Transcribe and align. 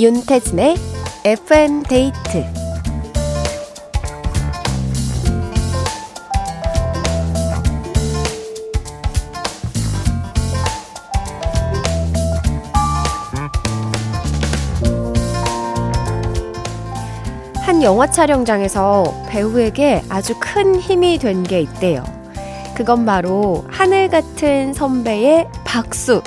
윤태진의 0.00 0.76
FM 1.26 1.82
데이트 1.82 2.42
한 17.62 17.82
영화 17.82 18.10
촬영장에서 18.10 19.04
배우에게 19.28 20.02
아주 20.08 20.34
큰 20.40 20.76
힘이 20.80 21.18
된 21.18 21.44
게 21.44 21.60
있대요. 21.60 22.02
그건 22.74 23.04
바로 23.04 23.64
하늘 23.68 24.08
같은 24.08 24.72
선배의 24.72 25.48
박수. 25.64 26.22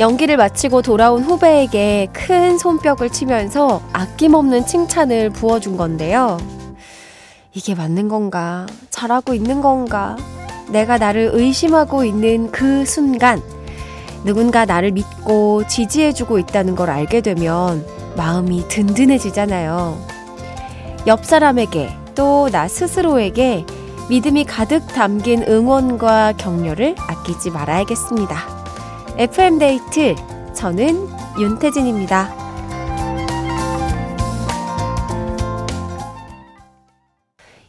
연기를 0.00 0.36
마치고 0.36 0.82
돌아온 0.82 1.22
후배에게 1.22 2.08
큰 2.12 2.58
손뼉을 2.58 3.10
치면서 3.10 3.80
아낌없는 3.92 4.66
칭찬을 4.66 5.30
부어준 5.30 5.76
건데요. 5.76 6.38
이게 7.52 7.74
맞는 7.76 8.08
건가? 8.08 8.66
잘하고 8.90 9.34
있는 9.34 9.60
건가? 9.60 10.16
내가 10.68 10.98
나를 10.98 11.30
의심하고 11.32 12.04
있는 12.04 12.50
그 12.50 12.84
순간, 12.84 13.40
누군가 14.24 14.64
나를 14.64 14.90
믿고 14.92 15.62
지지해주고 15.68 16.38
있다는 16.40 16.74
걸 16.74 16.90
알게 16.90 17.20
되면 17.20 17.86
마음이 18.16 18.66
든든해지잖아요. 18.68 19.96
옆 21.06 21.24
사람에게 21.24 21.90
또 22.16 22.48
나 22.50 22.66
스스로에게 22.68 23.64
믿음이 24.08 24.44
가득 24.44 24.86
담긴 24.88 25.42
응원과 25.46 26.34
격려를 26.36 26.94
아끼지 26.98 27.50
말아야겠습니다. 27.50 28.53
FM데이트, 29.16 30.16
저는 30.56 31.06
윤태진입니다. 31.38 32.34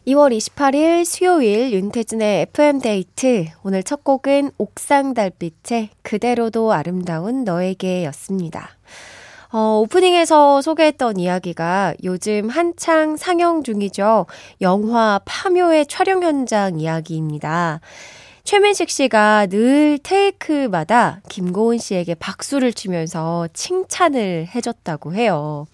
2월 0.08 0.36
28일 0.36 1.04
수요일 1.04 1.70
윤태진의 1.70 2.48
FM데이트. 2.52 3.46
오늘 3.62 3.84
첫 3.84 4.02
곡은 4.02 4.50
옥상 4.58 5.14
달빛의 5.14 5.90
그대로도 6.02 6.72
아름다운 6.72 7.44
너에게 7.44 8.04
였습니다. 8.06 8.70
어, 9.52 9.78
오프닝에서 9.84 10.62
소개했던 10.62 11.20
이야기가 11.20 11.94
요즘 12.02 12.48
한창 12.48 13.16
상영 13.16 13.62
중이죠. 13.62 14.26
영화 14.62 15.20
파묘의 15.24 15.86
촬영 15.86 16.24
현장 16.24 16.80
이야기입니다. 16.80 17.80
최민식 18.46 18.90
씨가 18.90 19.46
늘 19.46 19.98
테이크마다 20.00 21.20
김고은 21.28 21.78
씨에게 21.78 22.14
박수를 22.14 22.72
치면서 22.72 23.48
칭찬을 23.52 24.46
해줬다고 24.54 25.14
해요. 25.14 25.66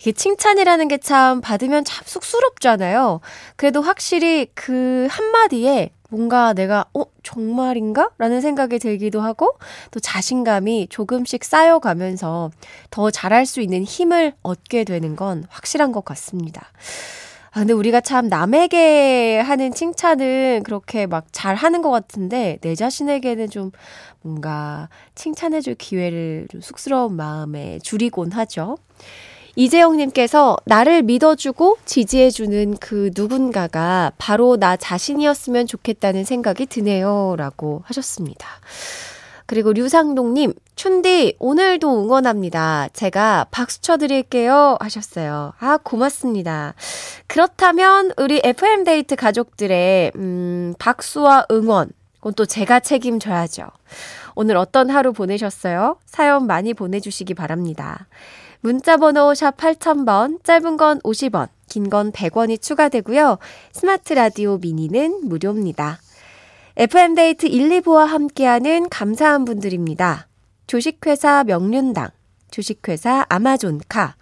이게 0.00 0.12
칭찬이라는 0.12 0.88
게 0.88 0.96
참 0.96 1.42
받으면 1.42 1.84
참 1.84 2.04
쑥스럽잖아요. 2.06 3.20
그래도 3.56 3.82
확실히 3.82 4.46
그 4.54 5.06
한마디에 5.10 5.90
뭔가 6.08 6.54
내가, 6.54 6.86
어, 6.94 7.02
정말인가? 7.22 8.08
라는 8.16 8.40
생각이 8.40 8.78
들기도 8.78 9.20
하고, 9.20 9.58
또 9.90 10.00
자신감이 10.00 10.86
조금씩 10.88 11.44
쌓여가면서 11.44 12.50
더 12.90 13.10
잘할 13.10 13.44
수 13.44 13.60
있는 13.60 13.84
힘을 13.84 14.32
얻게 14.42 14.84
되는 14.84 15.14
건 15.14 15.44
확실한 15.50 15.92
것 15.92 16.06
같습니다. 16.06 16.72
아, 17.50 17.60
근데 17.60 17.72
우리가 17.72 18.00
참 18.00 18.28
남에게 18.28 19.40
하는 19.40 19.72
칭찬은 19.72 20.62
그렇게 20.64 21.06
막 21.06 21.26
잘 21.32 21.54
하는 21.54 21.82
것 21.82 21.90
같은데, 21.90 22.58
내 22.62 22.74
자신에게는 22.74 23.50
좀 23.50 23.70
뭔가 24.22 24.88
칭찬해줄 25.14 25.74
기회를 25.76 26.48
좀 26.50 26.60
쑥스러운 26.60 27.14
마음에 27.14 27.78
줄이곤 27.82 28.32
하죠. 28.32 28.76
이재영님께서 29.56 30.56
나를 30.66 31.02
믿어주고 31.02 31.78
지지해주는 31.84 32.76
그 32.78 33.10
누군가가 33.16 34.12
바로 34.18 34.56
나 34.56 34.76
자신이었으면 34.76 35.66
좋겠다는 35.66 36.24
생각이 36.24 36.66
드네요. 36.66 37.34
라고 37.36 37.82
하셨습니다. 37.86 38.46
그리고 39.48 39.72
류상동님, 39.72 40.52
춘디, 40.76 41.36
오늘도 41.38 42.04
응원합니다. 42.04 42.88
제가 42.92 43.46
박수 43.50 43.80
쳐드릴게요. 43.80 44.76
하셨어요. 44.78 45.54
아, 45.58 45.78
고맙습니다. 45.82 46.74
그렇다면, 47.26 48.12
우리 48.18 48.42
FM데이트 48.44 49.16
가족들의, 49.16 50.12
음, 50.16 50.74
박수와 50.78 51.46
응원, 51.50 51.88
그건 52.16 52.34
또 52.34 52.44
제가 52.44 52.80
책임져야죠. 52.80 53.68
오늘 54.34 54.58
어떤 54.58 54.90
하루 54.90 55.14
보내셨어요? 55.14 55.96
사연 56.04 56.46
많이 56.46 56.74
보내주시기 56.74 57.32
바랍니다. 57.32 58.06
문자번호 58.60 59.32
샵 59.32 59.56
8000번, 59.56 60.44
짧은 60.44 60.76
건 60.76 61.00
50원, 61.00 61.48
긴 61.68 61.88
건 61.88 62.12
100원이 62.12 62.60
추가되고요. 62.60 63.38
스마트 63.72 64.12
라디오 64.12 64.58
미니는 64.58 65.22
무료입니다. 65.24 66.00
FM데이트 66.80 67.46
1, 67.46 67.80
2부와 67.80 68.06
함께하는 68.06 68.88
감사한 68.88 69.44
분들입니다. 69.44 70.28
주식회사 70.68 71.42
명륜당, 71.42 72.10
주식회사 72.52 73.26
아마존카, 73.28 74.14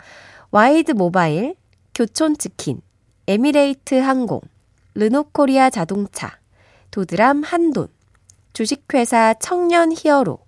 와이드 0.52 0.92
모바일, 0.92 1.54
교촌치킨, 1.94 2.80
에미레이트 3.26 3.96
항공, 3.96 4.40
르노코리아 4.94 5.68
자동차, 5.68 6.38
도드람 6.90 7.42
한돈, 7.42 7.88
주식회사 8.54 9.34
청년 9.38 9.92
히어로, 9.94 10.38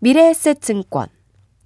미래에셋증권, 0.00 1.08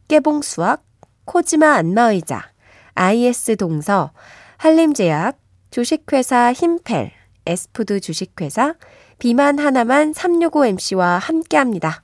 깨봉수학, 0.07 0.85
코지마 1.25 1.73
안마의자, 1.75 2.53
IS 2.95 3.57
동서, 3.57 4.13
한림제약, 4.59 5.41
주식회사 5.73 6.53
힘펠, 6.53 7.11
에스푸드 7.47 7.99
주식회사, 7.99 8.77
비만 9.23 9.61
하나만 9.61 10.15
365MC와 10.15 11.21
함께합니다. 11.21 12.03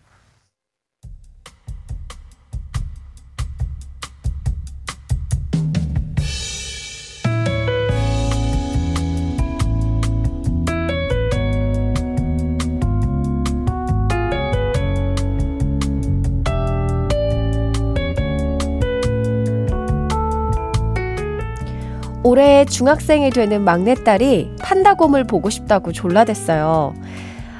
올해 22.29 22.67
중학생이 22.67 23.31
되는 23.31 23.65
막내딸이 23.65 24.57
판다곰을 24.61 25.25
보고 25.25 25.49
싶다고 25.49 25.93
졸라댔어요. 25.93 26.93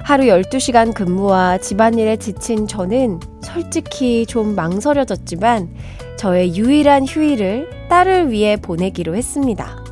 하루 0.03 0.25
12시간 0.25 0.93
근무와 0.93 1.57
집안일에 1.57 2.17
지친 2.17 2.67
저는 2.67 3.19
솔직히 3.41 4.27
좀 4.27 4.55
망설여졌지만 4.55 5.71
저의 6.19 6.55
유일한 6.55 7.07
휴일을 7.07 7.89
딸을 7.89 8.31
위해 8.31 8.59
보내기로 8.59 9.17
했습니다. 9.17 9.83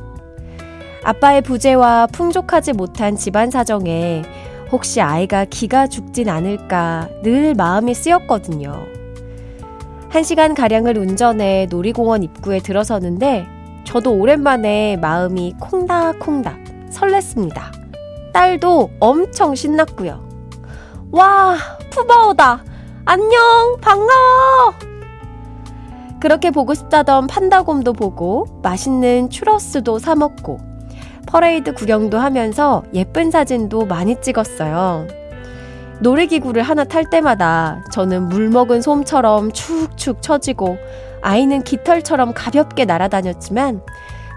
아빠의 1.03 1.41
부재와 1.41 2.05
풍족하지 2.13 2.73
못한 2.73 3.15
집안 3.15 3.49
사정에 3.49 4.21
혹시 4.71 5.01
아이가 5.01 5.45
기가 5.45 5.87
죽진 5.87 6.29
않을까 6.29 7.09
늘 7.23 7.55
마음이 7.55 7.95
쓰였거든요. 7.95 8.85
한 10.09 10.21
시간 10.21 10.53
가량을 10.53 10.99
운전해 10.99 11.65
놀이공원 11.67 12.21
입구에 12.21 12.59
들어서는데 12.59 13.56
저도 13.87 14.11
오랜만에 14.11 14.97
마음이 14.97 15.55
콩닥콩닥 15.61 16.57
설렜습니다. 16.91 17.71
딸도 18.33 18.91
엄청 18.99 19.55
신났고요. 19.55 20.27
와, 21.11 21.55
푸바오다. 21.89 22.65
안녕, 23.05 23.77
반가워. 23.79 24.73
그렇게 26.19 26.51
보고 26.51 26.73
싶다던 26.73 27.27
판다곰도 27.27 27.93
보고 27.93 28.59
맛있는 28.61 29.29
추러스도 29.29 29.99
사 29.99 30.15
먹고 30.15 30.59
퍼레이드 31.25 31.73
구경도 31.73 32.19
하면서 32.19 32.83
예쁜 32.93 33.31
사진도 33.31 33.85
많이 33.85 34.19
찍었어요. 34.19 35.07
놀이기구를 36.01 36.61
하나 36.61 36.83
탈 36.83 37.09
때마다 37.09 37.81
저는 37.93 38.27
물 38.27 38.49
먹은 38.49 38.81
솜처럼 38.81 39.53
축축 39.53 40.21
처지고 40.21 40.77
아이는 41.21 41.63
깃털처럼 41.63 42.33
가볍게 42.33 42.85
날아다녔지만 42.85 43.81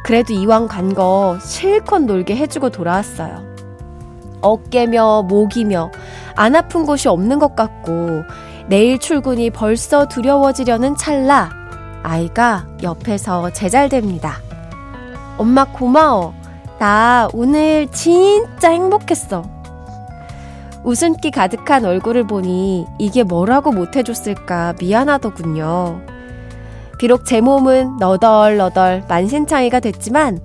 그래도 0.05 0.33
이왕 0.33 0.67
간 0.69 0.95
거 0.95 1.39
실컷 1.43 2.01
놀게 2.03 2.37
해주고 2.37 2.71
돌아왔어요. 2.71 3.43
어깨며 4.41 5.23
목이며 5.29 5.91
안 6.37 6.57
아픈 6.57 6.87
곳이 6.87 7.09
없는 7.09 7.39
것 7.39 7.55
같고 7.55 8.23
내일 8.69 8.99
출근이 8.99 9.51
벌써 9.51 10.07
두려워지려는 10.09 10.97
찰나 10.97 11.51
아이가 12.03 12.67
옆에서 12.83 13.51
제잘됩니다. 13.53 14.37
엄마 15.37 15.65
고마워. 15.65 16.33
나 16.79 17.29
오늘 17.35 17.89
진짜 17.89 18.71
행복했어. 18.71 19.43
웃음기 20.83 21.31
가득한 21.31 21.85
얼굴을 21.85 22.27
보니 22.27 22.87
이게 22.99 23.23
뭐라고 23.23 23.71
못해줬을까 23.71 24.75
미안하더군요. 24.81 26.01
비록 27.01 27.25
제 27.25 27.41
몸은 27.41 27.97
너덜너덜 27.97 29.05
만신창이가 29.09 29.81
됐지만 29.81 30.39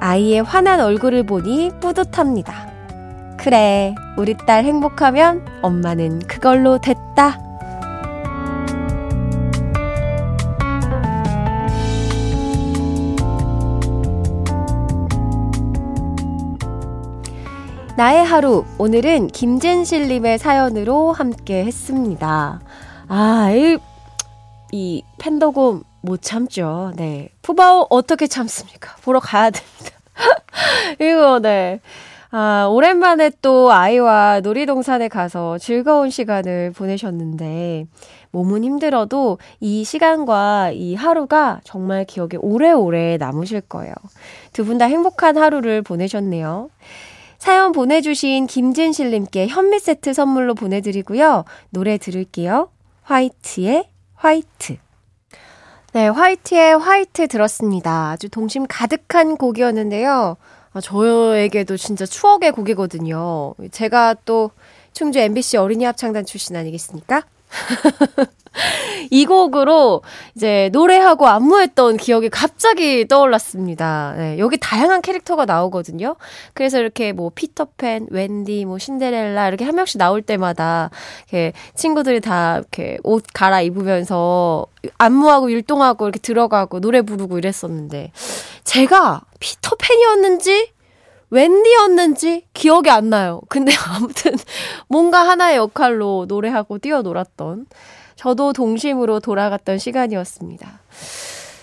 아이의 0.00 0.42
환한 0.42 0.80
얼굴을 0.80 1.22
보니 1.22 1.70
뿌듯합니다. 1.78 2.68
그래, 3.36 3.94
우리 4.18 4.36
딸 4.36 4.64
행복하면 4.64 5.46
엄마는 5.62 6.18
그걸로 6.26 6.78
됐다. 6.78 7.38
나의 17.96 18.24
하루. 18.24 18.64
오늘은 18.78 19.28
김진실님의 19.28 20.38
사연으로 20.38 21.12
함께 21.12 21.64
했습니다. 21.64 22.60
아, 23.06 23.50
이, 23.52 23.78
이 24.72 25.04
팬더곰 25.18 25.84
못 26.02 26.22
참죠. 26.22 26.92
네. 26.96 27.28
푸바오 27.42 27.86
어떻게 27.90 28.26
참습니까? 28.26 28.96
보러 29.02 29.20
가야 29.20 29.50
됩니다. 29.50 29.98
이거, 31.00 31.40
네. 31.40 31.80
아, 32.32 32.68
오랜만에 32.70 33.30
또 33.42 33.72
아이와 33.72 34.40
놀이동산에 34.40 35.08
가서 35.08 35.58
즐거운 35.58 36.10
시간을 36.10 36.72
보내셨는데, 36.72 37.86
몸은 38.30 38.62
힘들어도 38.62 39.38
이 39.58 39.82
시간과 39.82 40.70
이 40.72 40.94
하루가 40.94 41.60
정말 41.64 42.04
기억에 42.04 42.36
오래오래 42.38 43.16
남으실 43.16 43.62
거예요. 43.62 43.92
두 44.52 44.64
분 44.64 44.78
다 44.78 44.84
행복한 44.84 45.36
하루를 45.36 45.82
보내셨네요. 45.82 46.70
사연 47.38 47.72
보내주신 47.72 48.46
김진실님께 48.46 49.48
현미 49.48 49.80
세트 49.80 50.12
선물로 50.12 50.54
보내드리고요. 50.54 51.44
노래 51.70 51.98
들을게요. 51.98 52.68
화이트의 53.02 53.88
화이트. 54.14 54.76
네, 55.92 56.06
화이트의 56.06 56.78
화이트 56.78 57.26
들었습니다. 57.26 58.10
아주 58.10 58.28
동심 58.28 58.66
가득한 58.68 59.36
곡이었는데요. 59.36 60.36
아, 60.72 60.80
저에게도 60.80 61.76
진짜 61.76 62.06
추억의 62.06 62.52
곡이거든요. 62.52 63.54
제가 63.72 64.14
또 64.24 64.52
충주 64.92 65.18
MBC 65.18 65.56
어린이 65.56 65.84
합창단 65.84 66.26
출신 66.26 66.54
아니겠습니까? 66.54 67.24
이 69.10 69.26
곡으로 69.26 70.02
이제 70.34 70.70
노래하고 70.72 71.26
안무했던 71.26 71.96
기억이 71.96 72.28
갑자기 72.28 73.06
떠올랐습니다. 73.06 74.14
네, 74.16 74.38
여기 74.38 74.58
다양한 74.58 75.02
캐릭터가 75.02 75.44
나오거든요. 75.44 76.16
그래서 76.54 76.78
이렇게 76.78 77.12
뭐 77.12 77.30
피터팬, 77.34 78.08
웬디, 78.10 78.64
뭐 78.64 78.78
신데렐라 78.78 79.48
이렇게 79.48 79.64
한 79.64 79.74
명씩 79.74 79.98
나올 79.98 80.22
때마다 80.22 80.90
이렇게 81.28 81.52
친구들이 81.74 82.20
다 82.20 82.58
이렇게 82.58 82.98
옷 83.02 83.24
갈아입으면서 83.32 84.66
안무하고 84.98 85.50
율동하고 85.50 86.06
이렇게 86.06 86.20
들어가고 86.20 86.80
노래 86.80 87.02
부르고 87.02 87.38
이랬었는데 87.38 88.12
제가 88.64 89.22
피터팬이었는지 89.40 90.72
웬디였는지 91.30 92.44
기억이 92.52 92.90
안 92.90 93.10
나요. 93.10 93.40
근데 93.48 93.72
아무튼 93.94 94.32
뭔가 94.88 95.20
하나의 95.20 95.56
역할로 95.56 96.26
노래하고 96.28 96.78
뛰어놀았던 96.78 97.66
저도 98.16 98.52
동심으로 98.52 99.20
돌아갔던 99.20 99.78
시간이었습니다. 99.78 100.80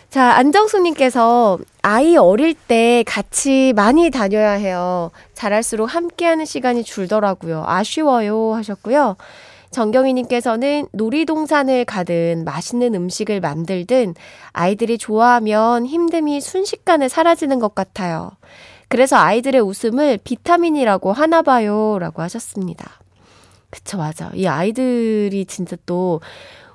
자, 0.09 0.31
안정수님께서 0.37 1.59
아이 1.83 2.15
어릴 2.17 2.55
때 2.55 3.03
같이 3.05 3.73
많이 3.75 4.09
다녀야 4.09 4.51
해요. 4.51 5.11
자랄수록 5.33 5.93
함께하는 5.93 6.45
시간이 6.45 6.83
줄더라고요. 6.83 7.63
아쉬워요. 7.67 8.53
하셨고요. 8.53 9.17
정경희님께서는 9.69 10.87
놀이동산을 10.93 11.85
가든 11.85 12.45
맛있는 12.45 12.95
음식을 12.95 13.41
만들든 13.41 14.15
아이들이 14.53 14.97
좋아하면 14.97 15.85
힘듦이 15.85 16.41
순식간에 16.41 17.09
사라지는 17.09 17.59
것 17.59 17.75
같아요. 17.75 18.31
그래서 18.87 19.17
아이들의 19.17 19.61
웃음을 19.61 20.17
비타민이라고 20.23 21.13
하나 21.13 21.41
봐요. 21.41 21.97
라고 21.99 22.21
하셨습니다. 22.21 22.89
그쵸, 23.69 23.97
맞아. 23.97 24.31
이 24.33 24.47
아이들이 24.47 25.45
진짜 25.45 25.75
또 25.85 26.21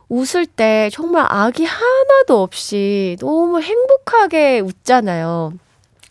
웃을 0.09 0.45
때 0.45 0.91
정말 0.93 1.27
악이 1.29 1.65
하나도 1.65 2.43
없이 2.43 3.17
너무 3.19 3.61
행복하게 3.63 4.61
웃잖아요. 4.61 5.55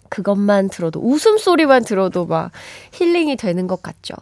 그것만 0.09 0.69
들어도, 0.69 0.99
웃음소리만 0.99 1.83
들어도 1.85 2.25
막 2.25 2.51
힐링이 2.93 3.37
되는 3.37 3.67
것 3.67 3.83
같죠. 3.83 4.15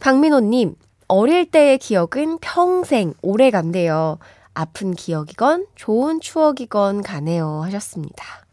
박민호님, 0.00 0.74
어릴 1.08 1.50
때의 1.50 1.78
기억은 1.78 2.38
평생 2.40 3.12
오래 3.22 3.50
간대요. 3.50 4.18
아픈 4.54 4.94
기억이건 4.94 5.66
좋은 5.74 6.20
추억이건 6.20 7.02
가네요. 7.02 7.60
하셨습니다. 7.64 8.45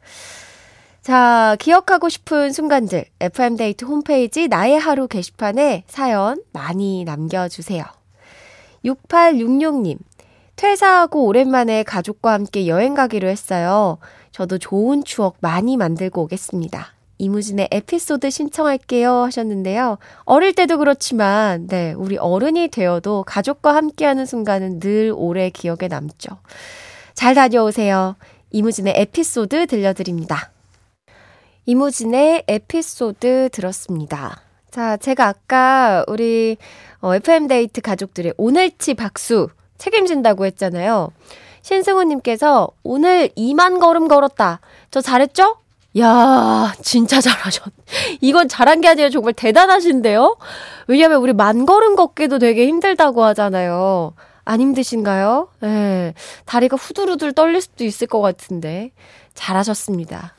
자, 1.03 1.57
기억하고 1.59 2.07
싶은 2.07 2.53
순간들, 2.53 3.03
FM데이트 3.19 3.83
홈페이지 3.83 4.47
나의 4.47 4.79
하루 4.79 5.09
게시판에 5.09 5.83
사연 5.85 6.41
많이 6.53 7.03
남겨주세요. 7.03 7.83
6866님, 8.85 9.97
퇴사하고 10.55 11.25
오랜만에 11.25 11.83
가족과 11.83 12.31
함께 12.31 12.67
여행 12.67 12.93
가기로 12.93 13.27
했어요. 13.27 13.97
저도 14.31 14.57
좋은 14.59 15.03
추억 15.03 15.35
많이 15.41 15.75
만들고 15.75 16.21
오겠습니다. 16.21 16.93
이무진의 17.17 17.67
에피소드 17.69 18.29
신청할게요 18.29 19.23
하셨는데요. 19.23 19.97
어릴 20.23 20.53
때도 20.53 20.77
그렇지만, 20.77 21.67
네, 21.67 21.91
우리 21.91 22.17
어른이 22.17 22.69
되어도 22.69 23.23
가족과 23.27 23.75
함께하는 23.75 24.25
순간은 24.25 24.79
늘 24.79 25.13
오래 25.13 25.49
기억에 25.49 25.89
남죠. 25.89 26.37
잘 27.13 27.35
다녀오세요. 27.35 28.15
이무진의 28.51 28.93
에피소드 28.95 29.67
들려드립니다. 29.67 30.52
이무진의 31.65 32.43
에피소드 32.47 33.49
들었습니다. 33.51 34.41
자, 34.69 34.97
제가 34.97 35.27
아까 35.27 36.03
우리 36.07 36.57
어, 36.99 37.15
FM데이트 37.15 37.81
가족들의 37.81 38.33
오늘치 38.37 38.95
박수 38.95 39.49
책임진다고 39.77 40.45
했잖아요. 40.45 41.11
신승우님께서 41.61 42.69
오늘 42.83 43.29
2만 43.29 43.79
걸음 43.79 44.07
걸었다. 44.07 44.59
저 44.91 44.99
잘했죠? 45.01 45.57
야, 45.99 46.73
진짜 46.81 47.21
잘하셨. 47.21 47.71
이건 48.19 48.47
잘한 48.47 48.81
게 48.81 48.87
아니라 48.87 49.09
정말 49.09 49.33
대단하신데요? 49.33 50.37
왜냐면 50.87 51.21
우리 51.21 51.33
만 51.33 51.65
걸음 51.65 51.95
걷기도 51.95 52.39
되게 52.39 52.67
힘들다고 52.67 53.23
하잖아요. 53.25 54.13
안 54.43 54.59
힘드신가요? 54.59 55.49
예. 55.63 55.67
네, 55.67 56.13
다리가 56.45 56.75
후들후들 56.75 57.33
떨릴 57.33 57.61
수도 57.61 57.83
있을 57.85 58.07
것 58.07 58.19
같은데. 58.21 58.91
잘하셨습니다. 59.35 60.33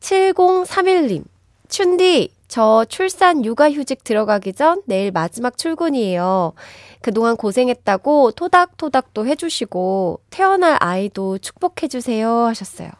7031님, 0.00 1.24
춘디, 1.68 2.32
저 2.48 2.84
출산 2.88 3.44
육아휴직 3.44 4.02
들어가기 4.02 4.54
전 4.54 4.82
내일 4.86 5.12
마지막 5.12 5.56
출근이에요. 5.56 6.52
그동안 7.00 7.36
고생했다고 7.36 8.32
토닥토닥도 8.32 9.26
해주시고, 9.26 10.20
태어날 10.30 10.76
아이도 10.80 11.38
축복해주세요 11.38 12.28
하셨어요. 12.46 12.90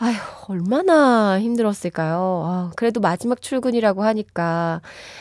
아휴, 0.00 0.14
얼마나 0.48 1.40
힘들었을까요? 1.40 2.42
아, 2.46 2.70
그래도 2.76 3.00
마지막 3.00 3.40
출근이라고 3.40 4.04
하니까 4.04 4.80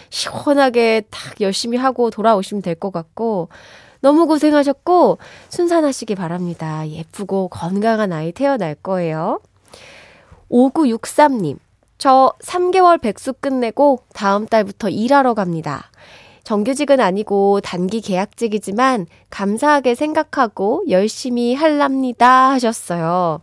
시원하게 0.10 1.04
딱 1.10 1.40
열심히 1.42 1.78
하고 1.78 2.10
돌아오시면 2.10 2.62
될 2.62 2.76
것 2.76 2.92
같고, 2.92 3.50
너무 4.02 4.28
고생하셨고, 4.28 5.18
순산하시기 5.50 6.14
바랍니다. 6.16 6.88
예쁘고 6.88 7.48
건강한 7.48 8.14
아이 8.14 8.32
태어날 8.32 8.76
거예요. 8.76 9.40
5963님, 10.52 11.58
저 11.98 12.34
3개월 12.42 13.02
백수 13.02 13.34
끝내고 13.34 14.00
다음 14.14 14.46
달부터 14.48 14.90
일하러 14.90 15.34
갑니다. 15.34 15.92
정규직은 16.44 17.02
아니고 17.02 17.60
단기 17.62 18.00
계약직이지만 18.00 19.08
감사하게 19.30 19.96
생각하고 19.96 20.84
열심히 20.90 21.56
할랍니다 21.56 22.52
하셨어요. 22.52 23.42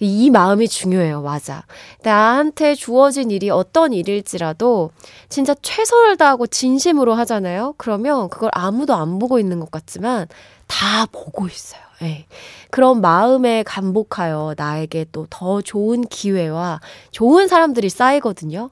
이 0.00 0.30
마음이 0.30 0.68
중요해요. 0.68 1.22
맞아. 1.22 1.64
나한테 2.02 2.74
주어진 2.74 3.30
일이 3.30 3.50
어떤 3.50 3.92
일일지라도 3.92 4.92
진짜 5.28 5.54
최선을 5.60 6.16
다하고 6.16 6.46
진심으로 6.46 7.14
하잖아요. 7.14 7.74
그러면 7.76 8.28
그걸 8.30 8.50
아무도 8.54 8.94
안 8.94 9.18
보고 9.18 9.38
있는 9.38 9.60
것 9.60 9.70
같지만 9.70 10.28
다 10.66 11.06
보고 11.10 11.46
있어요. 11.48 11.87
네. 12.00 12.26
그런 12.70 13.00
마음에 13.00 13.62
감복하여 13.64 14.54
나에게 14.56 15.06
또 15.12 15.26
더 15.30 15.60
좋은 15.62 16.02
기회와 16.06 16.80
좋은 17.10 17.48
사람들이 17.48 17.88
쌓이거든요. 17.90 18.70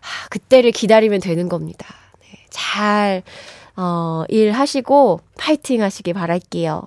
아, 0.00 0.28
그때를 0.30 0.70
기다리면 0.70 1.20
되는 1.20 1.48
겁니다. 1.48 1.86
네. 2.20 2.38
잘, 2.50 3.22
어, 3.76 4.24
일하시고 4.28 5.20
파이팅 5.38 5.82
하시길 5.82 6.14
바랄게요. 6.14 6.82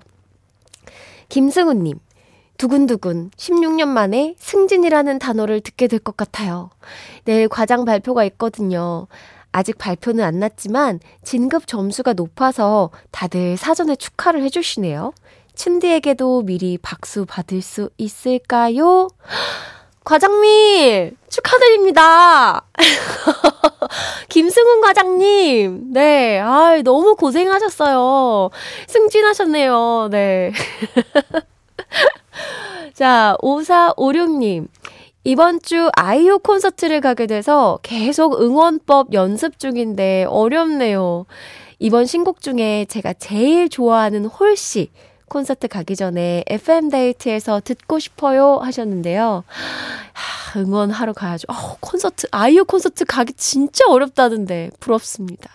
김승우님, 1.29 1.99
두근두근 2.57 3.31
16년 3.35 3.87
만에 3.87 4.35
승진이라는 4.39 5.19
단어를 5.19 5.61
듣게 5.61 5.87
될 5.87 5.99
것 5.99 6.15
같아요. 6.15 6.69
내일 7.25 7.47
과장 7.49 7.85
발표가 7.85 8.23
있거든요. 8.25 9.07
아직 9.51 9.77
발표는 9.77 10.23
안 10.23 10.39
났지만 10.39 10.99
진급 11.23 11.67
점수가 11.67 12.13
높아서 12.13 12.91
다들 13.11 13.57
사전에 13.57 13.95
축하를 13.95 14.43
해주시네요. 14.43 15.13
춘디에게도 15.57 16.43
미리 16.43 16.77
박수 16.77 17.25
받을 17.25 17.63
수 17.63 17.89
있을까요? 17.97 19.09
과장님, 20.03 21.17
축하드립니다. 21.29 22.63
김승훈 24.29 24.81
과장님, 24.81 25.93
네, 25.93 26.39
아 26.39 26.79
너무 26.83 27.15
고생하셨어요. 27.15 28.51
승진하셨네요, 28.87 30.09
네. 30.11 30.53
자, 32.93 33.35
5456님. 33.41 34.67
이번 35.23 35.61
주 35.61 35.89
아이유 35.97 36.39
콘서트를 36.39 37.01
가게 37.01 37.27
돼서 37.27 37.79
계속 37.81 38.39
응원법 38.39 39.13
연습 39.13 39.59
중인데 39.59 40.25
어렵네요. 40.29 41.25
이번 41.79 42.05
신곡 42.05 42.41
중에 42.41 42.85
제가 42.87 43.13
제일 43.13 43.69
좋아하는 43.69 44.25
홀씨 44.25 44.89
콘서트 45.29 45.67
가기 45.67 45.95
전에 45.95 46.43
FM데이트에서 46.47 47.61
듣고 47.63 47.99
싶어요 47.99 48.57
하셨는데요. 48.57 49.43
하, 50.13 50.59
응원하러 50.59 51.13
가야죠. 51.13 51.45
어, 51.49 51.77
콘서트, 51.79 52.27
아이유 52.31 52.65
콘서트 52.65 53.05
가기 53.05 53.33
진짜 53.33 53.85
어렵다던데 53.87 54.71
부럽습니다. 54.79 55.49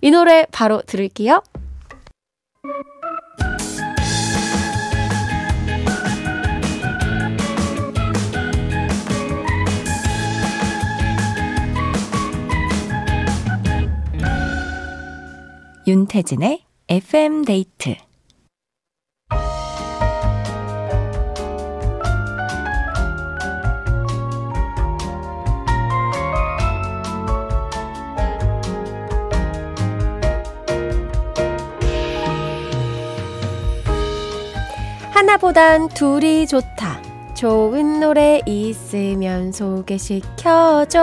이 0.00 0.10
노래 0.10 0.46
바로 0.50 0.82
들을게요. 0.82 1.42
윤태진의 15.86 16.64
FM 16.90 17.46
데이트 17.46 17.96
하나보단 35.28 35.88
둘이 35.88 36.46
좋다. 36.46 37.02
좋은 37.34 38.00
노래 38.00 38.40
있으면 38.46 39.52
소개시켜줘. 39.52 40.96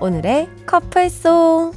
오늘의 0.00 0.48
커플송. 0.64 1.72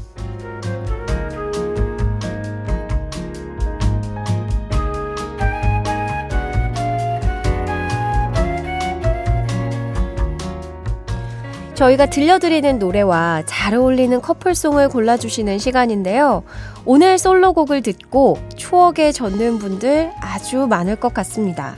저희가 11.75 12.05
들려드리는 12.07 12.79
노래와 12.79 13.43
잘 13.45 13.73
어울리는 13.73 14.21
커플송을 14.21 14.87
골라주시는 14.89 15.59
시간인데요. 15.59 16.43
오늘 16.91 17.19
솔로곡을 17.19 17.83
듣고 17.83 18.39
추억에 18.55 19.11
젖는 19.11 19.59
분들 19.59 20.11
아주 20.19 20.65
많을 20.65 20.95
것 20.95 21.13
같습니다. 21.13 21.75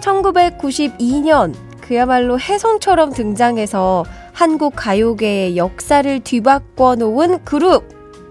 1992년 0.00 1.54
그야말로 1.82 2.40
혜성처럼 2.40 3.12
등장해서 3.12 4.06
한국 4.32 4.72
가요계의 4.76 5.58
역사를 5.58 6.20
뒤바꿔 6.20 6.94
놓은 6.94 7.44
그룹 7.44 7.84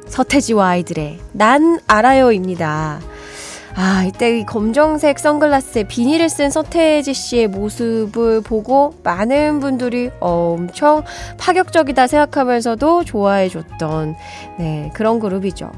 서태지와 0.08 0.70
아이들의 0.70 1.20
난 1.34 1.80
알아요입니다. 1.86 3.02
아, 3.76 4.04
이때 4.06 4.40
이 4.40 4.46
검정색 4.46 5.20
선글라스에 5.20 5.84
비닐을 5.84 6.28
쓴 6.30 6.50
서태지 6.50 7.14
씨의 7.14 7.48
모습을 7.48 8.42
보고 8.42 8.94
많은 9.04 9.60
분들이 9.60 10.10
엄청 10.20 11.04
파격적이다 11.38 12.08
생각하면서도 12.08 13.06
좋아해줬던, 13.06 14.16
네, 14.58 14.92
그런 14.94 15.20
그룹이죠. 15.20 15.72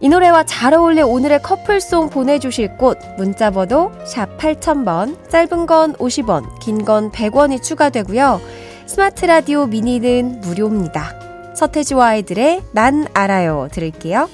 이 0.00 0.08
노래와 0.08 0.42
잘 0.44 0.74
어울려 0.74 1.06
오늘의 1.06 1.42
커플송 1.42 2.10
보내주실 2.10 2.76
곳 2.76 2.98
문자번호 3.18 3.92
샵 4.04 4.36
8000번 4.36 5.30
짧은 5.30 5.66
건 5.66 5.92
50원 5.94 6.58
긴 6.58 6.84
건 6.84 7.12
100원이 7.12 7.62
추가되고요. 7.62 8.40
스마트 8.86 9.26
라디오 9.26 9.66
미니는 9.66 10.40
무료입니다. 10.40 11.54
서태지와 11.54 12.06
아이들의 12.08 12.62
난 12.72 13.06
알아요 13.14 13.68
들을게요. 13.70 14.28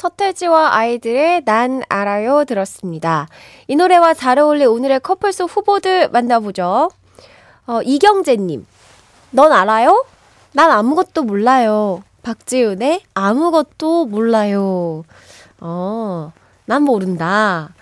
서태지와 0.00 0.76
아이들의 0.76 1.42
난 1.44 1.82
알아요 1.90 2.46
들었습니다. 2.46 3.28
이 3.66 3.76
노래와 3.76 4.14
잘 4.14 4.38
어울릴 4.38 4.66
오늘의 4.66 5.00
커플송 5.00 5.46
후보들 5.46 6.08
만나보죠. 6.08 6.90
어, 7.66 7.82
이경재님, 7.82 8.66
넌 9.32 9.52
알아요? 9.52 10.06
난 10.54 10.70
아무것도 10.70 11.24
몰라요. 11.24 12.02
박지윤의 12.22 13.02
아무것도 13.12 14.06
몰라요. 14.06 15.04
어, 15.60 16.32
난 16.64 16.82
모른다. 16.82 17.74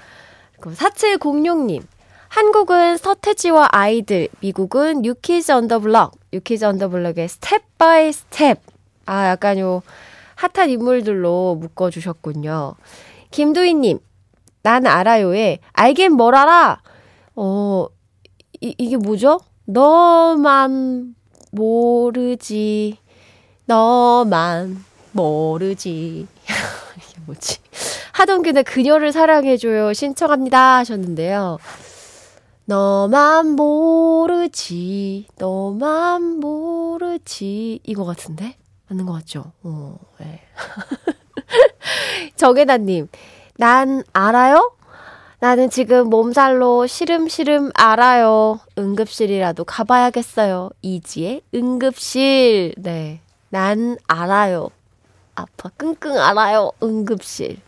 4706님, 0.60 1.84
한국은 2.26 2.96
서태지와 2.96 3.68
아이들, 3.70 4.26
미국은 4.40 5.04
유키즈 5.04 5.52
언더 5.52 5.78
블럭, 5.78 6.14
유키즈 6.32 6.64
언더 6.64 6.88
블럭의 6.88 7.28
스텝 7.28 7.78
바이 7.78 8.12
스텝. 8.12 8.60
아, 9.06 9.28
약간 9.28 9.60
요, 9.60 9.82
핫한 10.38 10.70
인물들로 10.70 11.56
묶어주셨군요. 11.60 12.76
김두희님, 13.32 13.98
난 14.62 14.86
알아요에, 14.86 15.58
알긴 15.72 16.12
뭘 16.12 16.36
알아? 16.36 16.80
어, 17.34 17.86
이, 18.60 18.72
이게 18.78 18.96
뭐죠? 18.96 19.40
너만 19.64 21.16
모르지. 21.50 22.98
너만 23.66 24.84
모르지. 25.10 26.28
이게 26.96 27.20
뭐지? 27.26 27.58
하동균의 28.12 28.62
그녀를 28.62 29.10
사랑해줘요. 29.10 29.92
신청합니다. 29.92 30.76
하셨는데요. 30.76 31.58
너만 32.64 33.56
모르지. 33.56 35.26
너만 35.36 36.38
모르지. 36.38 37.80
이거 37.82 38.04
같은데? 38.04 38.56
맞는 38.88 39.06
것 39.06 39.12
같죠? 39.14 39.52
어, 39.62 39.98
네. 40.18 40.40
정혜나님, 42.36 43.08
난 43.56 44.02
알아요? 44.12 44.72
나는 45.40 45.70
지금 45.70 46.10
몸살로 46.10 46.86
시름시름 46.86 47.70
알아요. 47.74 48.58
응급실이라도 48.76 49.64
가봐야겠어요. 49.64 50.70
이지의 50.82 51.42
응급실. 51.54 52.74
네. 52.76 53.20
난 53.50 53.96
알아요. 54.08 54.70
아파. 55.36 55.70
끙끙 55.76 56.18
알아요. 56.18 56.72
응급실. 56.82 57.60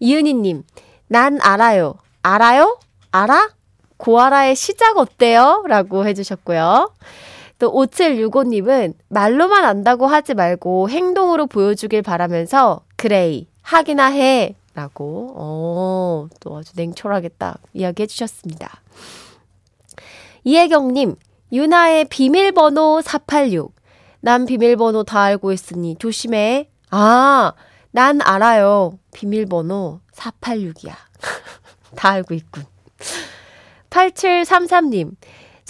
이은희님, 0.00 0.64
난 1.06 1.38
알아요. 1.42 1.94
알아요? 2.22 2.78
알아? 3.12 3.50
고아라의 3.96 4.56
시작 4.56 4.98
어때요? 4.98 5.64
라고 5.68 6.06
해주셨고요. 6.06 6.92
또 7.58 7.72
5765님은 7.72 8.94
말로만 9.08 9.64
안다고 9.64 10.06
하지 10.06 10.34
말고 10.34 10.90
행동으로 10.90 11.46
보여주길 11.46 12.02
바라면서 12.02 12.82
그레이 12.96 13.48
하기나 13.62 14.06
해 14.06 14.54
라고 14.74 15.34
어, 15.36 16.28
또 16.40 16.56
아주 16.56 16.72
냉철하게 16.76 17.30
딱 17.30 17.58
이야기해 17.74 18.06
주셨습니다. 18.06 18.80
이혜경님 20.44 21.16
유나의 21.52 22.04
비밀번호 22.06 23.00
486 23.02 23.72
난 24.20 24.46
비밀번호 24.46 25.04
다 25.04 25.22
알고 25.22 25.52
있으니 25.52 25.96
조심해. 25.96 26.68
아, 26.90 27.52
난 27.90 28.20
알아요. 28.20 28.98
비밀번호 29.12 30.00
486이야. 30.12 30.94
다 31.96 32.10
알고 32.10 32.34
있군. 32.34 32.64
8733님, 33.90 35.12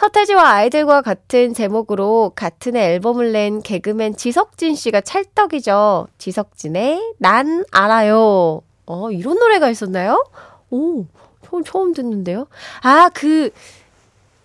서태지와 0.02 0.48
아이들과 0.52 1.02
같은 1.02 1.52
제목으로 1.54 2.30
같은 2.36 2.76
애 2.76 2.92
앨범을 2.92 3.32
낸 3.32 3.60
개그맨 3.60 4.14
지석진 4.14 4.76
씨가 4.76 5.00
찰떡이죠. 5.00 6.06
지석진의 6.18 7.14
난 7.18 7.64
알아요. 7.72 8.62
어, 8.86 9.10
이런 9.10 9.40
노래가 9.40 9.68
있었나요? 9.70 10.24
오, 10.70 11.04
처음, 11.44 11.64
처음 11.64 11.92
듣는데요? 11.94 12.46
아, 12.82 13.10
그, 13.12 13.50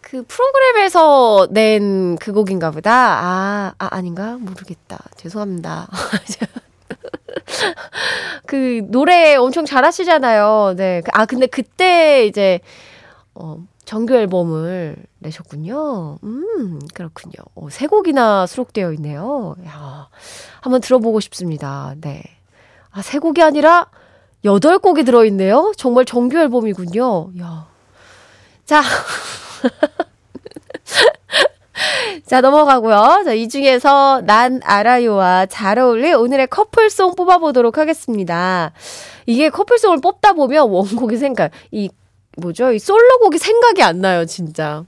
그 0.01 0.23
프로그램에서 0.27 1.47
낸 1.51 2.15
그 2.19 2.33
곡인가 2.33 2.71
보다. 2.71 2.91
아, 2.91 3.73
아, 3.77 3.87
아닌가? 3.91 4.37
모르겠다. 4.39 4.97
죄송합니다. 5.17 5.87
그 8.47 8.81
노래 8.89 9.35
엄청 9.35 9.65
잘하시잖아요. 9.65 10.73
네. 10.77 11.03
아, 11.13 11.27
근데 11.27 11.45
그때 11.45 12.25
이제, 12.25 12.59
어, 13.35 13.57
정규 13.85 14.15
앨범을 14.15 14.95
내셨군요. 15.19 16.19
음, 16.23 16.79
그렇군요. 16.93 17.33
어, 17.55 17.69
세 17.69 17.87
곡이나 17.87 18.47
수록되어 18.47 18.93
있네요. 18.93 19.55
야, 19.65 20.09
한번 20.61 20.81
들어보고 20.81 21.19
싶습니다. 21.19 21.95
네. 22.01 22.23
아, 22.91 23.01
세 23.01 23.19
곡이 23.19 23.41
아니라 23.41 23.87
여덟 24.45 24.79
곡이 24.79 25.03
들어있네요? 25.03 25.73
정말 25.77 26.05
정규 26.05 26.37
앨범이군요. 26.37 27.31
야. 27.39 27.67
자. 28.65 28.81
자, 32.25 32.41
넘어가고요. 32.41 33.23
자, 33.25 33.33
이 33.33 33.47
중에서 33.49 34.21
난 34.25 34.61
알아요와 34.63 35.47
잘 35.47 35.79
어울릴 35.79 36.15
오늘의 36.15 36.47
커플송 36.47 37.15
뽑아보도록 37.15 37.77
하겠습니다. 37.77 38.71
이게 39.25 39.49
커플송을 39.49 39.99
뽑다 40.01 40.33
보면 40.33 40.69
원곡이 40.69 41.17
생각, 41.17 41.51
이, 41.71 41.89
뭐죠? 42.37 42.71
이 42.71 42.79
솔로곡이 42.79 43.37
생각이 43.37 43.83
안 43.83 44.01
나요, 44.01 44.25
진짜. 44.25 44.85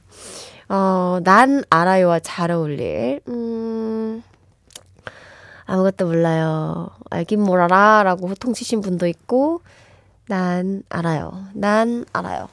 어, 0.68 1.20
난 1.24 1.64
알아요와 1.70 2.20
잘 2.20 2.52
어울릴, 2.52 3.22
음, 3.28 4.24
아무것도 5.66 6.08
몰라요. 6.08 6.90
알긴 7.10 7.42
몰라라 7.42 8.04
라고 8.04 8.28
호통치신 8.28 8.82
분도 8.82 9.08
있고, 9.08 9.62
난 10.28 10.82
알아요. 10.90 11.46
난 11.54 12.06
알아요. 12.14 12.50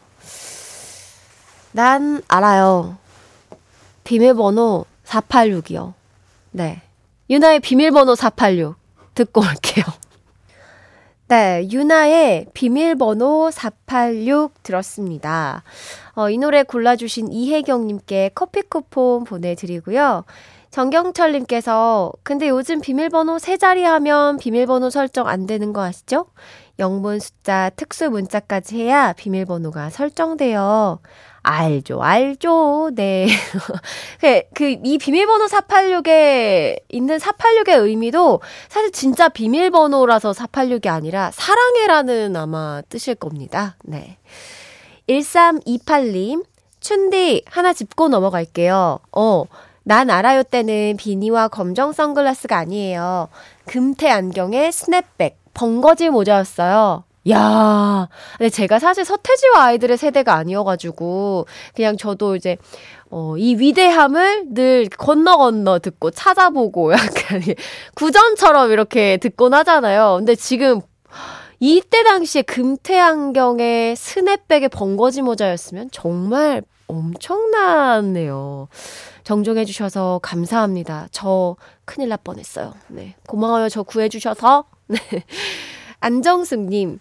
난 1.73 2.23
알아요. 2.29 2.99
비밀번호 4.05 4.85
486이요. 5.05 5.95
네. 6.51 6.83
유나의 7.31 7.61
비밀번호 7.61 8.15
486 8.15 8.77
듣고 9.15 9.41
올게요. 9.41 9.85
네, 11.29 11.67
유나의 11.71 12.47
비밀번호 12.53 13.51
486 13.51 14.63
들었습니다. 14.63 15.63
어, 16.15 16.29
이 16.29 16.37
노래 16.37 16.63
골라주신 16.63 17.33
이혜경님께 17.33 18.33
커피 18.35 18.61
쿠폰 18.63 19.25
보내드리고요. 19.25 20.25
정경철님께서, 20.73 22.13
근데 22.23 22.49
요즘 22.49 22.81
비밀번호 22.81 23.39
세 23.39 23.59
자리 23.59 23.85
하면 23.85 24.39
비밀번호 24.39 24.89
설정 24.89 25.29
안 25.29 25.47
되는 25.47 25.75
거 25.75 25.83
아시죠? 25.85 26.27
영문 26.79 27.21
숫자 27.21 27.71
특수 27.77 28.09
문자까지 28.09 28.81
해야 28.81 29.13
비밀번호가 29.13 29.91
설정돼요. 29.91 31.01
알죠, 31.43 32.03
알죠. 32.03 32.91
네. 32.95 33.27
그, 34.19 34.43
그, 34.55 34.77
이 34.83 34.97
비밀번호 34.97 35.45
486에 35.47 36.81
있는 36.89 37.19
486의 37.19 37.83
의미도 37.83 38.41
사실 38.71 38.93
진짜 38.93 39.29
비밀번호라서 39.29 40.33
486이 40.33 40.87
아니라 40.87 41.31
사랑해라는 41.33 42.35
아마 42.35 42.81
뜻일 42.89 43.17
겁니다. 43.17 43.77
네. 43.85 44.17
1328님, 45.07 46.45
춘디 46.81 47.45
하나 47.47 47.75
짚고 47.75 48.09
넘어갈게요. 48.09 49.01
어, 49.13 49.45
난 49.85 50.11
알아요 50.11 50.43
때는 50.43 50.97
비니와 50.97 51.49
검정 51.49 51.93
선글라스가 51.93 52.57
아니에요. 52.57 53.29
금태 53.67 54.09
안경에 54.11 54.71
스냅백, 54.71 55.39
벙거지 55.55 56.11
모자였어요. 56.11 57.05
야, 57.31 58.09
근데 58.37 58.51
제가 58.51 58.79
사실 58.81 59.05
서태지와 59.05 59.65
아이들의 59.65 59.97
세대가 59.97 60.35
아니어가지고 60.35 61.47
그냥 61.75 61.97
저도 61.97 62.35
이제 62.35 62.57
어, 63.11 63.37
이 63.37 63.55
위대함을 63.57 64.55
늘 64.55 64.89
건너 64.89 65.37
건너 65.37 65.79
듣고 65.79 66.11
찾아보고 66.11 66.93
약간 66.93 67.43
구전처럼 67.95 68.73
이렇게 68.73 69.19
듣곤 69.19 69.55
하잖아요. 69.55 70.17
근데 70.19 70.35
지금 70.35 70.81
이때 71.61 72.03
당시에 72.03 72.43
금태 72.43 72.99
안경에 72.99 73.95
스냅백에 73.97 74.67
번거지 74.69 75.23
모자였으면 75.23 75.91
정말 75.93 76.63
엄청나네요. 76.89 78.69
정정해 79.25 79.65
주셔서 79.65 80.21
감사합니다. 80.23 81.09
저 81.11 81.57
큰일 81.85 82.09
날 82.09 82.19
뻔했어요. 82.23 82.75
네. 82.89 83.15
고마워요. 83.29 83.69
저 83.69 83.83
구해 83.83 84.09
주셔서. 84.09 84.65
네. 84.89 84.99
안정숙님, 86.01 86.99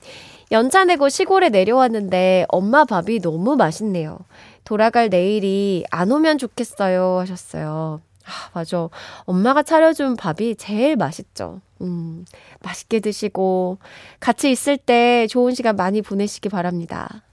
연차 0.52 0.84
내고 0.86 1.10
시골에 1.10 1.50
내려왔는데 1.50 2.46
엄마 2.50 2.86
밥이 2.86 3.20
너무 3.20 3.56
맛있네요. 3.56 4.20
돌아갈 4.64 5.10
내일이 5.10 5.84
안 5.90 6.12
오면 6.12 6.38
좋겠어요. 6.38 7.20
하셨어요. 7.20 8.02
아, 8.26 8.50
맞아. 8.54 8.90
엄마가 9.26 9.64
차려준 9.64 10.16
밥이 10.16 10.56
제일 10.56 10.96
맛있죠. 10.96 11.62
음, 11.82 12.26
맛있게 12.62 13.00
드시고, 13.00 13.80
같이 14.20 14.52
있을 14.52 14.78
때 14.78 15.26
좋은 15.28 15.56
시간 15.56 15.76
많이 15.76 16.02
보내시기 16.02 16.50
바랍니다. 16.50 17.24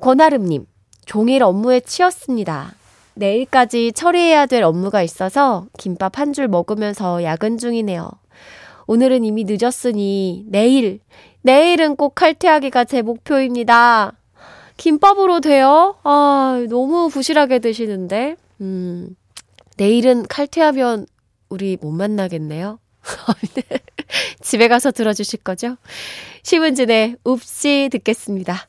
권아름님, 0.00 0.66
종일 1.04 1.44
업무에 1.44 1.80
치였습니다. 1.80 2.74
내일까지 3.16 3.92
처리해야 3.92 4.46
될 4.46 4.62
업무가 4.62 5.02
있어서 5.02 5.66
김밥 5.78 6.18
한 6.18 6.32
줄 6.32 6.48
먹으면서 6.48 7.22
야근 7.24 7.56
중이네요. 7.58 8.10
오늘은 8.86 9.24
이미 9.24 9.44
늦었으니 9.48 10.44
내일, 10.48 11.00
내일은 11.42 11.96
꼭 11.96 12.14
칼퇴하기가 12.14 12.84
제 12.84 13.02
목표입니다. 13.02 14.12
김밥으로 14.76 15.40
돼요? 15.40 15.96
아, 16.04 16.62
너무 16.68 17.08
부실하게 17.08 17.60
드시는데. 17.60 18.36
음, 18.60 19.16
내일은 19.78 20.26
칼퇴하면 20.28 21.06
우리 21.48 21.78
못 21.80 21.90
만나겠네요. 21.92 22.78
집에 24.42 24.68
가서 24.68 24.90
들어주실 24.92 25.40
거죠? 25.40 25.76
시문진의 26.42 27.16
읍시 27.26 27.88
듣겠습니다. 27.92 28.68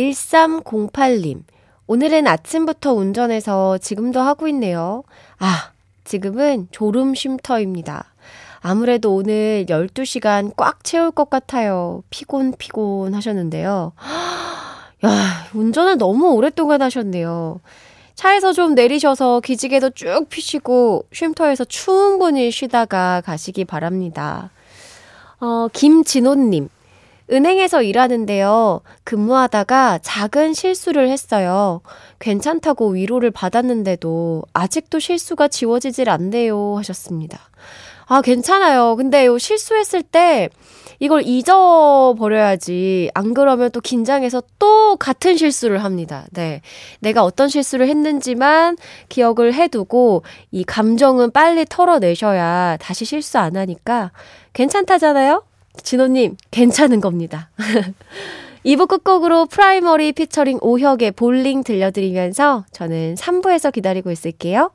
1308님, 0.00 1.42
오늘은 1.86 2.26
아침부터 2.26 2.94
운전해서 2.94 3.78
지금도 3.78 4.20
하고 4.20 4.48
있네요. 4.48 5.04
아, 5.38 5.72
지금은 6.04 6.68
졸음 6.70 7.14
쉼터입니다. 7.14 8.06
아무래도 8.60 9.14
오늘 9.14 9.66
12시간 9.68 10.52
꽉 10.56 10.84
채울 10.84 11.10
것 11.10 11.28
같아요. 11.28 12.02
피곤, 12.08 12.54
피곤 12.56 13.14
하셨는데요. 13.14 13.92
야, 15.04 15.46
운전을 15.54 15.98
너무 15.98 16.30
오랫동안 16.30 16.80
하셨네요. 16.82 17.60
차에서 18.14 18.52
좀 18.52 18.74
내리셔서 18.74 19.40
기지개도 19.40 19.90
쭉 19.90 20.26
피시고 20.28 21.06
쉼터에서 21.12 21.64
충분히 21.64 22.50
쉬다가 22.50 23.22
가시기 23.24 23.64
바랍니다. 23.64 24.50
어, 25.40 25.68
김진호님. 25.72 26.68
은행에서 27.30 27.82
일하는데요. 27.82 28.80
근무하다가 29.04 30.00
작은 30.02 30.52
실수를 30.52 31.08
했어요. 31.08 31.80
괜찮다고 32.18 32.88
위로를 32.90 33.30
받았는데도 33.30 34.42
아직도 34.52 34.98
실수가 34.98 35.48
지워지질 35.48 36.10
않네요. 36.10 36.76
하셨습니다. 36.78 37.38
아, 38.06 38.20
괜찮아요. 38.22 38.96
근데 38.96 39.26
요 39.26 39.38
실수했을 39.38 40.02
때 40.02 40.48
이걸 40.98 41.22
잊어버려야지. 41.24 43.10
안 43.14 43.32
그러면 43.32 43.70
또 43.70 43.80
긴장해서 43.80 44.42
또 44.58 44.96
같은 44.96 45.36
실수를 45.36 45.82
합니다. 45.84 46.26
네. 46.32 46.60
내가 46.98 47.24
어떤 47.24 47.48
실수를 47.48 47.88
했는지만 47.88 48.76
기억을 49.08 49.54
해두고 49.54 50.24
이 50.50 50.64
감정은 50.64 51.30
빨리 51.30 51.64
털어내셔야 51.64 52.76
다시 52.78 53.04
실수 53.04 53.38
안 53.38 53.56
하니까 53.56 54.10
괜찮다잖아요? 54.52 55.44
진호님, 55.82 56.36
괜찮은 56.50 57.00
겁니다. 57.00 57.50
2부 58.66 58.88
끝곡으로 58.88 59.46
프라이머리 59.46 60.12
피처링 60.12 60.58
오혁의 60.60 61.12
Bawling 61.12 61.64
들려드리면서 61.64 62.66
저는 62.72 63.14
3부에서 63.14 63.72
기다리고 63.72 64.10
있을게요. 64.10 64.70